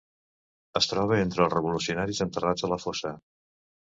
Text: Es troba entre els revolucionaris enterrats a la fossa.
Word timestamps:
Es 0.79 0.87
troba 0.91 1.19
entre 1.25 1.43
els 1.45 1.53
revolucionaris 1.55 2.21
enterrats 2.27 2.67
a 2.69 2.73
la 2.75 2.81
fossa. 2.87 3.15